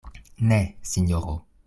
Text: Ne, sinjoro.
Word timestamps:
Ne, 0.51 0.59
sinjoro. 0.93 1.37